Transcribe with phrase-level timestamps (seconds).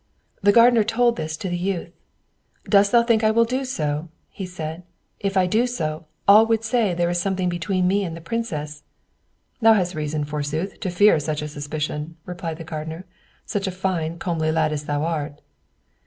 [0.41, 1.91] The gardener told this to the youth.
[2.67, 4.09] "Dost thou think I will do so?"
[4.43, 4.81] said
[5.19, 5.27] he.
[5.27, 8.81] "If I do so, all will say there is something between me and the princess."
[9.61, 13.05] "Thou hast reason, forsooth, to fear such a suspicion," replied the gardener,
[13.45, 15.39] "such a fine, comely lad as thou art."